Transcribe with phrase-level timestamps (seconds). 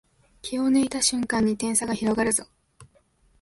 [0.41, 2.47] 気を抜いた瞬間に点差が広がるぞ